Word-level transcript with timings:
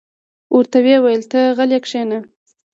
ورته 0.55 0.77
ویې 0.83 0.97
ویل: 1.03 1.23
ته 1.31 1.39
غلې 1.57 1.79
کېنه. 1.87 2.19